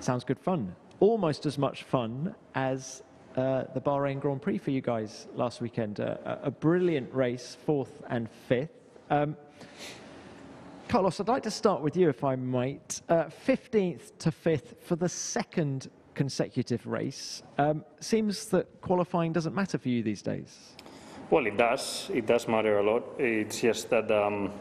[0.00, 0.74] Sounds good fun.
[1.00, 3.02] Almost as much fun as
[3.36, 6.00] uh, the Bahrain Grand Prix for you guys last weekend.
[6.00, 8.70] Uh, a brilliant race, fourth and fifth.
[9.10, 9.36] Um,
[10.88, 13.02] Carlos, I'd like to start with you, if I might.
[13.08, 17.42] Uh, 15th to 5th for the second consecutive race.
[17.58, 20.76] Um, seems that qualifying doesn't matter for you these days.
[21.30, 22.08] Well, it does.
[22.12, 23.02] It does matter a lot.
[23.18, 24.52] It's just that um,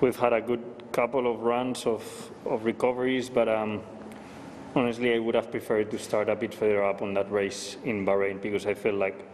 [0.00, 3.82] we've had a good couple of runs of, of recoveries, but um,
[4.74, 8.04] honestly, I would have preferred to start a bit further up on that race in
[8.04, 9.24] Bahrain because I felt like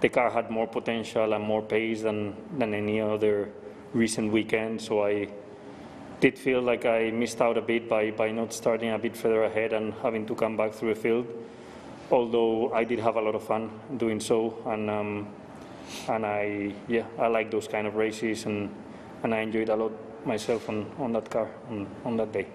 [0.00, 3.50] the car had more potential and more pace than, than any other
[3.92, 4.80] recent weekend.
[4.80, 5.28] So I
[6.20, 9.44] did feel like I missed out a bit by, by not starting a bit further
[9.44, 11.26] ahead and having to come back through the field.
[12.10, 15.28] Although I did have a lot of fun doing so, and um,
[16.08, 18.72] and I yeah I like those kind of races and
[19.24, 19.90] and I enjoyed a lot
[20.24, 22.46] myself on, on that car on, on that day.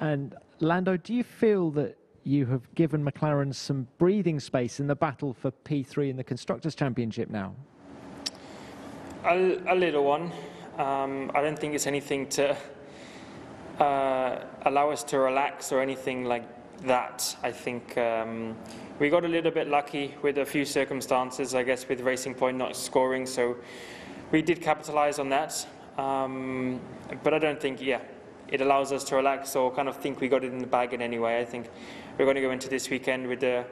[0.00, 4.94] And Lando, do you feel that you have given McLaren some breathing space in the
[4.94, 7.54] battle for P3 in the Constructors' Championship now?
[9.24, 10.32] A, a little one.
[10.78, 12.56] Um, I don't think it's anything to
[13.78, 16.44] uh, allow us to relax or anything like
[16.86, 17.36] that.
[17.42, 18.56] I think um,
[18.98, 22.56] we got a little bit lucky with a few circumstances, I guess, with Racing Point
[22.56, 23.56] not scoring, so
[24.30, 25.66] we did capitalise on that.
[25.98, 26.80] Um,
[27.22, 28.00] but I don't think, yeah,
[28.48, 30.92] it allows us to relax or kind of think we got it in the bag
[30.92, 31.40] in any way.
[31.40, 31.68] I think
[32.18, 33.64] we're going to go into this weekend with the,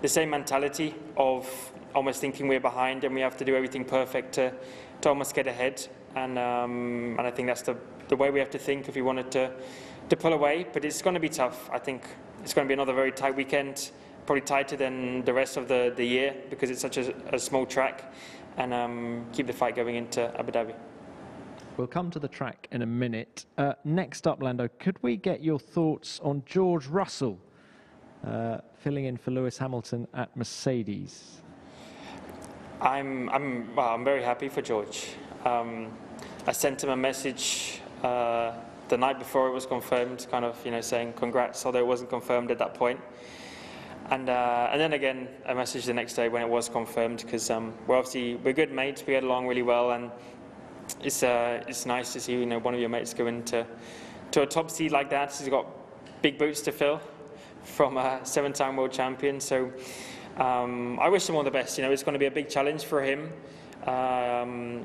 [0.00, 1.48] the same mentality of
[1.94, 4.52] almost thinking we're behind and we have to do everything perfect to,
[5.00, 5.86] to almost get ahead.
[6.14, 7.76] And, um, and I think that's the,
[8.08, 9.52] the way we have to think if we wanted to,
[10.08, 10.66] to pull away.
[10.72, 11.68] But it's going to be tough.
[11.70, 12.04] I think
[12.42, 13.90] it's going to be another very tight weekend
[14.26, 17.66] probably tighter than the rest of the, the year because it's such a, a small
[17.66, 18.12] track
[18.56, 20.74] and um, keep the fight going into Abu Dhabi.
[21.78, 23.46] We'll come to the track in a minute.
[23.56, 27.38] Uh, next up, Lando, could we get your thoughts on George Russell
[28.26, 31.40] uh, filling in for Lewis Hamilton at Mercedes?
[32.82, 35.12] I'm, I'm, well, I'm very happy for George.
[35.46, 35.90] Um,
[36.46, 38.52] I sent him a message uh,
[38.90, 42.10] the night before it was confirmed, kind of, you know, saying congrats, although it wasn't
[42.10, 43.00] confirmed at that point.
[44.10, 47.48] And, uh, and then again, a message the next day when it was confirmed because
[47.48, 49.02] um, we're obviously we're good mates.
[49.06, 50.10] We get along really well, and
[51.02, 53.66] it's uh, it's nice to see you know one of your mates go into
[54.32, 55.34] to a top seed like that.
[55.34, 55.66] He's got
[56.22, 57.00] big boots to fill
[57.64, 59.40] from a seven-time world champion.
[59.40, 59.70] So
[60.36, 61.78] um, I wish him all the best.
[61.78, 63.32] You know, it's going to be a big challenge for him.
[63.86, 64.84] Um,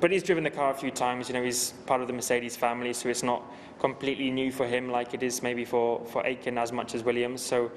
[0.00, 1.28] but he's driven the car a few times.
[1.28, 3.42] You know, he's part of the Mercedes family, so it's not
[3.78, 7.40] completely new for him like it is maybe for, for Aitken as much as Williams.
[7.40, 7.70] So,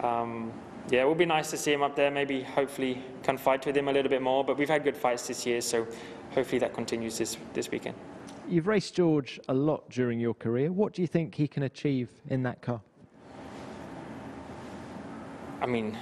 [0.00, 0.52] um,
[0.90, 2.10] yeah, it would be nice to see him up there.
[2.10, 4.44] Maybe, hopefully, can fight with him a little bit more.
[4.44, 5.86] But we've had good fights this year, so
[6.34, 7.96] hopefully that continues this, this weekend.
[8.48, 10.70] You've raced George a lot during your career.
[10.70, 12.80] What do you think he can achieve in that car?
[15.62, 15.96] I mean,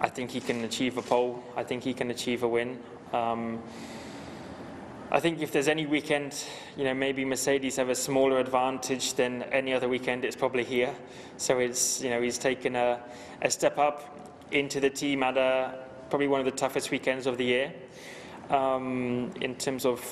[0.00, 1.42] I think he can achieve a pole.
[1.56, 2.78] I think he can achieve a win.
[3.12, 3.60] Um,
[5.10, 6.44] I think if there's any weekend,
[6.76, 10.94] you know, maybe Mercedes have a smaller advantage than any other weekend, it's probably here.
[11.38, 13.00] So it's, you know, he's taken a,
[13.42, 15.74] a step up into the team at a,
[16.10, 17.72] probably one of the toughest weekends of the year
[18.50, 20.02] um, in terms of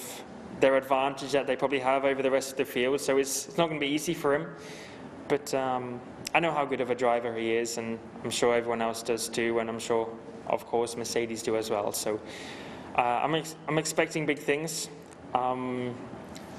[0.60, 3.00] their advantage that they probably have over the rest of the field.
[3.00, 4.46] So it's, it's not going to be easy for him.
[5.28, 6.00] But um,
[6.34, 9.28] I know how good of a driver he is, and I'm sure everyone else does
[9.28, 10.08] too, and I'm sure,
[10.46, 11.92] of course, Mercedes do as well.
[11.92, 12.20] So
[12.96, 14.88] uh, I'm, ex I'm expecting big things.
[15.34, 15.94] Um,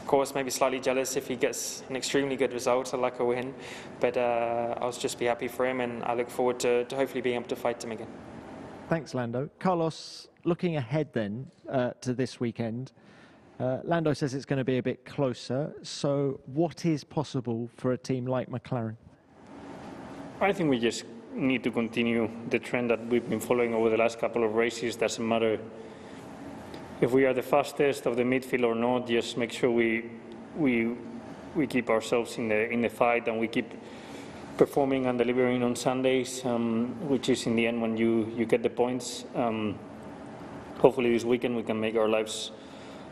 [0.01, 3.53] of course, maybe slightly jealous if he gets an extremely good result, like a win.
[3.99, 7.21] But uh, I'll just be happy for him, and I look forward to, to hopefully
[7.21, 8.07] being able to fight him again.
[8.89, 9.49] Thanks, Lando.
[9.59, 12.93] Carlos, looking ahead then uh, to this weekend,
[13.59, 15.73] uh, Lando says it's going to be a bit closer.
[15.83, 18.95] So, what is possible for a team like McLaren?
[20.39, 23.97] I think we just need to continue the trend that we've been following over the
[23.97, 24.95] last couple of races.
[24.95, 25.59] Doesn't matter
[27.01, 29.07] if we are the fastest of the midfield or not.
[29.07, 30.09] Just make sure we
[30.55, 30.95] we
[31.55, 33.73] we keep ourselves in the in the fight and we keep
[34.57, 38.61] performing and delivering on Sundays, um, which is in the end when you you get
[38.61, 39.25] the points.
[39.35, 39.77] Um,
[40.79, 42.51] hopefully this weekend we can make our lives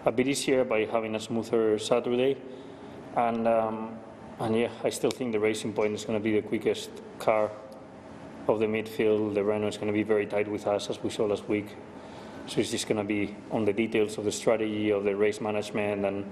[0.06, 2.38] a bit easier by having a smoother Saturday.
[3.15, 3.97] And, um,
[4.39, 7.49] and yeah, I still think the racing point is going to be the quickest car
[8.47, 9.34] of the midfield.
[9.34, 11.75] The Renault is going to be very tight with us, as we saw last week.
[12.47, 15.41] So it's just going to be on the details of the strategy, of the race
[15.41, 16.25] management, and,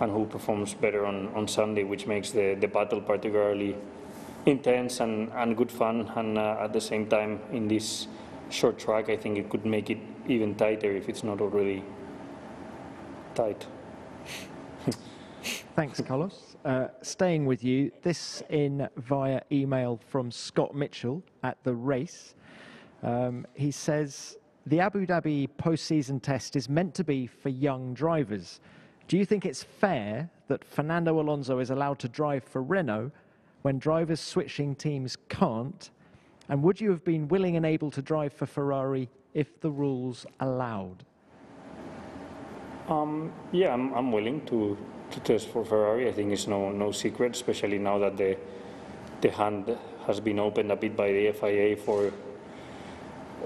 [0.00, 3.76] and who performs better on, on Sunday, which makes the, the battle particularly
[4.44, 6.12] intense and, and good fun.
[6.16, 8.08] And uh, at the same time, in this
[8.50, 9.98] short track, I think it could make it
[10.30, 11.84] even tighter if it's not already
[13.34, 13.66] tight.
[15.76, 16.56] Thanks, Carlos.
[16.64, 22.34] Uh, staying with you, this in via email from Scott Mitchell at the race.
[23.02, 28.60] Um, he says the Abu Dhabi postseason test is meant to be for young drivers.
[29.08, 33.10] Do you think it's fair that Fernando Alonso is allowed to drive for Renault
[33.62, 35.90] when drivers switching teams can't?
[36.48, 40.26] And would you have been willing and able to drive for Ferrari if the rules
[40.40, 41.04] allowed?
[42.88, 44.76] Um, yeah, I'm, I'm willing to,
[45.10, 46.08] to test for Ferrari.
[46.08, 48.36] I think it's no no secret, especially now that the
[49.20, 52.12] the hand has been opened a bit by the FIA for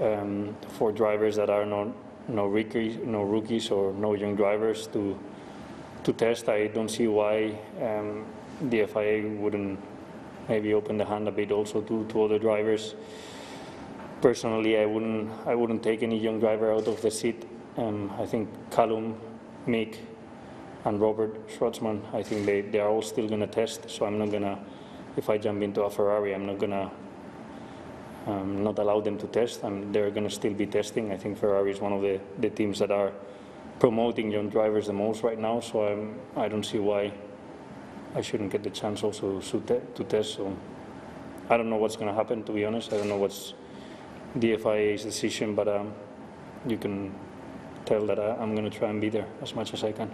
[0.01, 1.87] um, for drivers that are not
[2.27, 5.17] no rookies, no rookies or no young drivers to
[6.03, 6.49] to test.
[6.49, 8.25] I don't see why um,
[8.61, 9.79] the FIA wouldn't
[10.47, 12.95] maybe open the hand a bit also to, to other drivers.
[14.21, 17.45] Personally, I wouldn't I wouldn't take any young driver out of the seat.
[17.77, 19.15] Um, I think Callum
[19.67, 19.97] Mick
[20.85, 23.89] and Robert Shwartzman, I think they, they are all still going to test.
[23.89, 24.57] So I'm not going to,
[25.17, 26.91] if I jump into a Ferrari, I'm not going to
[28.27, 29.63] um, not allow them to test.
[29.63, 31.11] and they're going to still be testing.
[31.11, 33.11] I think Ferrari is one of the, the teams that are
[33.79, 35.59] promoting young drivers the most right now.
[35.59, 37.11] So I'm, I don't see why
[38.15, 40.35] I shouldn't get the chance also to, to test.
[40.35, 40.55] So
[41.49, 42.93] I don't know what's going to happen, to be honest.
[42.93, 43.53] I don't know what's
[44.35, 45.93] the FIA's decision, but um,
[46.67, 47.13] you can
[47.85, 50.11] tell that I, am going to try and be there as much as I can.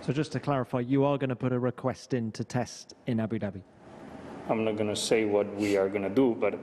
[0.00, 3.20] So just to clarify, you are going to put a request in to test in
[3.20, 3.62] Abu Dhabi?
[4.48, 6.58] I'm not going to say what we are going to do, but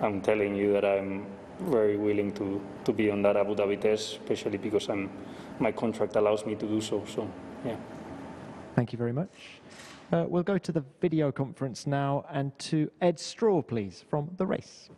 [0.00, 1.24] I'm telling you that I'm
[1.60, 5.10] very willing to, to be on that Abu Dhabi test, especially because I'm,
[5.58, 7.02] my contract allows me to do so.
[7.06, 7.30] So,
[7.64, 7.76] yeah.
[8.74, 9.30] Thank you very much.
[10.12, 14.44] Uh, we'll go to the video conference now and to Ed Straw, please, from the
[14.44, 14.90] race.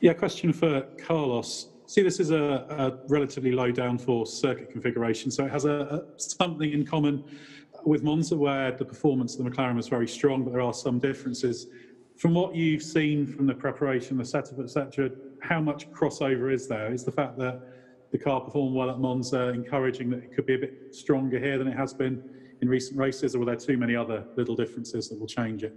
[0.00, 1.68] Yeah, question for Carlos.
[1.86, 6.20] See, this is a, a relatively low downforce circuit configuration, so it has a, a,
[6.20, 7.24] something in common
[7.84, 10.98] with Monza where the performance of the McLaren was very strong, but there are some
[10.98, 11.66] differences.
[12.16, 15.10] From what you've seen from the preparation, the setup, etc.,
[15.42, 16.92] how much crossover is there?
[16.92, 17.60] Is the fact that
[18.12, 21.58] the car performed well at Monza encouraging that it could be a bit stronger here
[21.58, 22.22] than it has been
[22.60, 25.74] in recent races, or were there too many other little differences that will change it?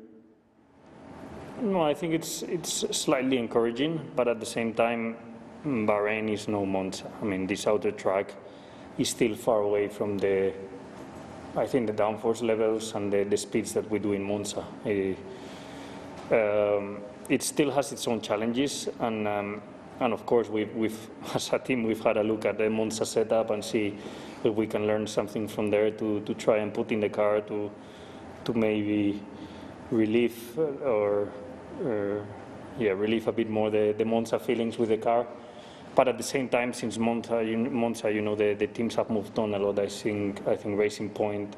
[1.64, 5.16] No, I think it's it's slightly encouraging, but at the same time,
[5.66, 7.09] Bahrain is no Monza.
[7.22, 8.34] I mean, this outer track
[8.97, 10.53] is still far away from the,
[11.55, 14.66] I think, the downforce levels and the, the speeds that we do in Monza.
[14.84, 15.18] It,
[16.32, 16.99] um,
[17.30, 19.61] it still has its own challenges, and um,
[20.01, 23.05] and of course, we've, we've, as a team, we've had a look at the Monza
[23.05, 23.97] setup and see
[24.43, 27.39] if we can learn something from there to, to try and put in the car
[27.39, 27.72] to,
[28.43, 29.24] to maybe
[29.91, 31.30] relieve or, or
[31.82, 35.28] yeah, relieve a bit more the, the Monza feelings with the car.
[35.95, 39.09] But at the same time, since Monza, you, Monza, you know, the, the teams have
[39.09, 39.78] moved on a lot.
[39.78, 41.55] I think, I think Racing Point,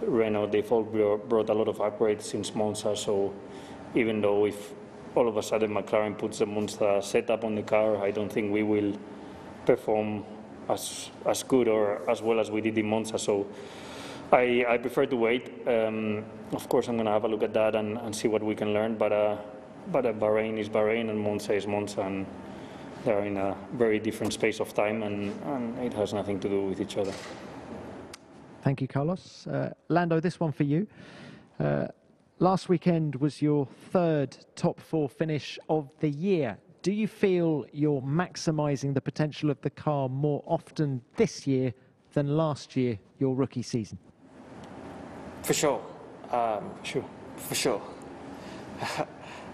[0.00, 2.96] Renault, they've all brought a lot of upgrades since Monza.
[2.96, 3.34] So
[3.94, 4.72] even though if
[5.14, 8.50] all of a sudden McLaren puts the Monza setup on the car, I don't think
[8.50, 8.96] we will
[9.66, 10.24] perform
[10.70, 13.18] as, as good or as well as we did in Monza.
[13.18, 13.46] So
[14.32, 15.68] I, I prefer to wait.
[15.68, 18.42] Um, of course, I'm going to have a look at that and, and see what
[18.42, 18.96] we can learn.
[18.96, 19.36] But, uh,
[19.92, 22.02] but uh, Bahrain is Bahrain and Monza is Monza.
[22.02, 22.26] And
[23.04, 26.62] they're in a very different space of time and, and it has nothing to do
[26.62, 27.12] with each other.
[28.62, 29.46] Thank you, Carlos.
[29.46, 30.86] Uh, Lando, this one for you.
[31.58, 31.86] Uh,
[32.38, 36.58] last weekend was your third top four finish of the year.
[36.82, 41.72] Do you feel you're maximising the potential of the car more often this year
[42.12, 43.98] than last year, your rookie season?
[45.42, 45.82] For sure.
[46.30, 47.04] Um, sure.
[47.36, 47.82] For sure.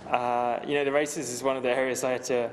[0.08, 2.50] uh, you know, the races is one of the areas I had to,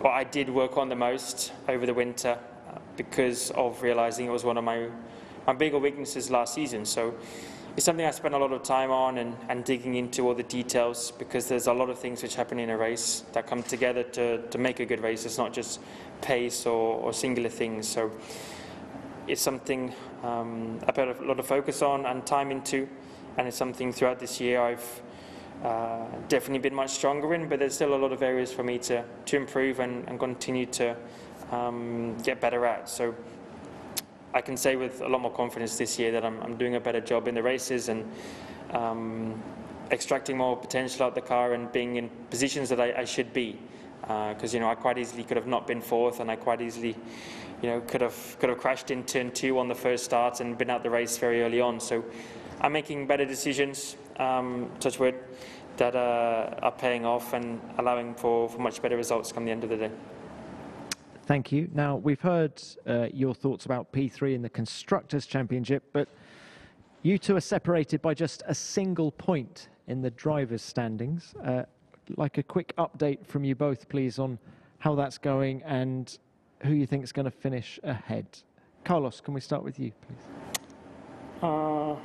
[0.00, 2.38] well, I did work on the most over the winter
[2.68, 4.88] uh, because of realising it was one of my,
[5.46, 6.84] my bigger weaknesses last season.
[6.84, 7.14] So
[7.76, 10.42] it's something I spent a lot of time on and, and digging into all the
[10.42, 14.02] details because there's a lot of things which happen in a race that come together
[14.02, 15.24] to, to make a good race.
[15.24, 15.80] It's not just
[16.20, 17.88] pace or, or singular things.
[17.88, 18.10] So
[19.26, 22.88] it's something um, I put a lot of focus on and time into,
[23.36, 25.02] and it's something throughout this year I've
[25.64, 28.78] uh, definitely been much stronger in, but there's still a lot of areas for me
[28.78, 30.96] to, to improve and, and continue to
[31.52, 32.88] um, get better at.
[32.88, 33.14] So
[34.32, 36.80] I can say with a lot more confidence this year that I'm, I'm doing a
[36.80, 38.10] better job in the races and
[38.70, 39.42] um,
[39.90, 43.58] extracting more potential out the car and being in positions that I, I should be.
[44.00, 46.62] Because uh, you know I quite easily could have not been fourth, and I quite
[46.62, 46.96] easily,
[47.62, 50.56] you know, could have could have crashed in turn two on the first start and
[50.56, 51.78] been out the race very early on.
[51.78, 52.02] So
[52.60, 55.14] I'm making better decisions, um, touch wood,
[55.78, 59.64] that uh, are paying off and allowing for, for much better results come the end
[59.64, 59.90] of the day.
[61.24, 61.70] Thank you.
[61.72, 66.08] Now, we've heard uh, your thoughts about P3 in the Constructors' Championship, but
[67.02, 71.34] you two are separated by just a single point in the drivers' standings.
[71.42, 71.62] Uh,
[72.16, 74.38] like a quick update from you both, please, on
[74.80, 76.18] how that's going and
[76.62, 78.26] who you think is going to finish ahead.
[78.84, 80.26] Carlos, can we start with you, please?
[81.42, 81.96] Uh,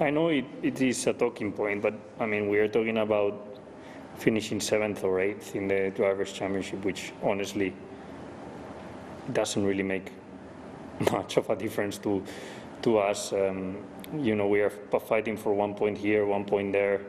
[0.00, 3.58] I know it, it is a talking point, but I mean, we are talking about
[4.16, 7.74] finishing seventh or eighth in the Drivers' Championship, which honestly
[9.32, 10.12] doesn't really make
[11.12, 12.22] much of a difference to
[12.82, 13.32] to us.
[13.32, 13.76] Um,
[14.16, 17.00] you know, we are fighting for one point here, one point there,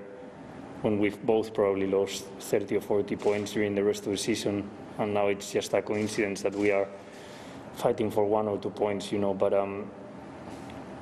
[0.82, 4.70] when we've both probably lost 30 or 40 points during the rest of the season,
[5.00, 6.88] and now it's just a coincidence that we are
[7.76, 9.34] fighting for one or two points, you know.
[9.34, 9.90] But um,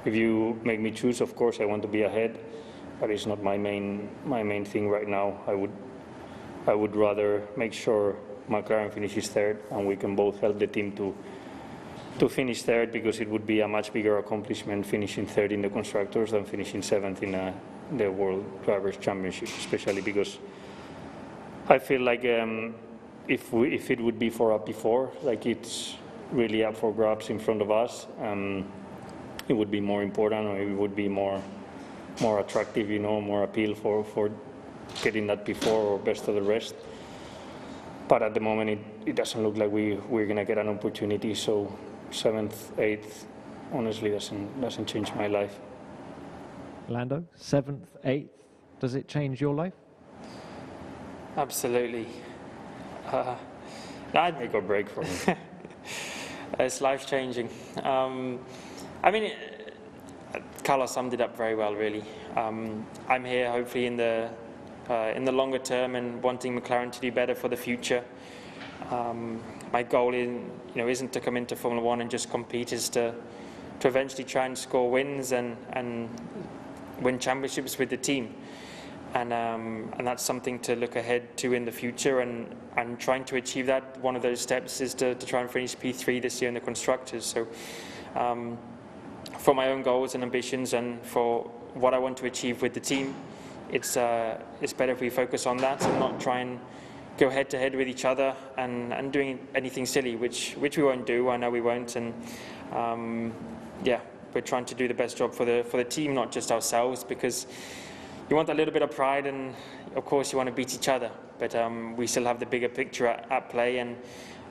[0.06, 2.39] if you make me choose, of course, I want to be ahead,
[2.99, 5.39] but it's not my main my main thing right now.
[5.47, 5.72] I would
[6.68, 8.16] I would rather make sure
[8.49, 11.16] McLaren finishes third and we can both help the team to
[12.20, 15.70] to finish third because it would be a much bigger accomplishment finishing third in the
[15.70, 17.54] constructors than finishing seventh in a, uh,
[17.97, 20.38] the World Drivers' Championship, especially because
[21.68, 22.76] I feel like um,
[23.28, 25.95] if we, if it would be for a P4, like it's
[26.32, 28.72] really up for grabs in front of us, um,
[29.47, 31.41] it would be more important or it would be more
[32.19, 34.31] more attractive, you know, more appeal for for
[35.03, 36.75] getting that P4 or best of the rest.
[38.07, 40.67] But at the moment, it, it doesn't look like we, we're going to get an
[40.67, 41.33] opportunity.
[41.33, 41.73] So
[42.09, 43.25] seventh, eighth,
[43.71, 45.57] honestly, doesn't, doesn't change my life.
[46.89, 48.31] Lando, seventh, eighth,
[48.81, 49.73] does it change your life?
[51.37, 52.07] Absolutely.
[53.07, 53.35] Uh,
[54.13, 55.35] I'd make a break for me.
[56.59, 57.49] it's life changing.
[57.81, 58.39] Um,
[59.04, 59.32] I mean,
[60.64, 62.04] Carlos summed it up very well, really.
[62.36, 64.30] Um, I'm here hopefully in the
[64.89, 68.04] uh, in the longer term and wanting McLaren to do better for the future.
[68.89, 69.41] Um,
[69.72, 72.89] my goal in, you know, isn't to come into Formula One and just compete, is
[72.89, 73.14] to,
[73.80, 76.10] to eventually try and score wins and, and
[76.99, 78.36] win championships with the team.
[79.14, 82.20] And, um, and that's something to look ahead to in the future.
[82.20, 85.49] And, and trying to achieve that, one of those steps is to, to try and
[85.49, 87.26] finish P3 this year in the constructors.
[87.26, 87.47] So,
[88.16, 88.58] um,
[89.41, 92.79] for my own goals and ambitions, and for what I want to achieve with the
[92.79, 93.15] team,
[93.71, 96.59] it's, uh, it's better if we focus on that and not try and
[97.17, 100.83] go head to head with each other and, and doing anything silly, which, which we
[100.83, 101.29] won't do.
[101.29, 101.95] I know we won't.
[101.95, 102.13] And
[102.71, 103.33] um,
[103.83, 104.01] yeah,
[104.33, 107.03] we're trying to do the best job for the, for the team, not just ourselves,
[107.03, 107.47] because
[108.29, 109.55] you want a little bit of pride and
[109.95, 111.09] of course you want to beat each other.
[111.39, 113.97] but um, we still have the bigger picture at, at play and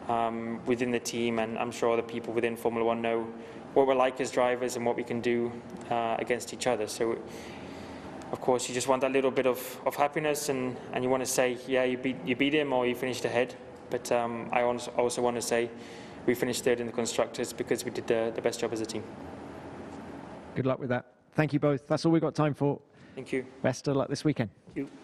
[0.08, 3.28] um, within the team, and I'm sure the people within Formula One know
[3.74, 5.52] what we're like as drivers and what we can do
[5.90, 6.86] uh, against each other.
[6.86, 7.18] So,
[8.32, 11.22] of course, you just want that little bit of, of happiness, and, and you want
[11.22, 13.54] to say, yeah, you beat you beat him or you finished ahead.
[13.90, 15.68] But um, I also want to say
[16.26, 18.86] we finished third in the constructors because we did the, the best job as a
[18.86, 19.02] team.
[20.54, 21.06] Good luck with that.
[21.32, 21.86] Thank you both.
[21.86, 22.80] That's all we've got time for.
[23.14, 23.44] Thank you.
[23.62, 24.50] Best of luck this weekend.
[24.66, 24.99] Thank you.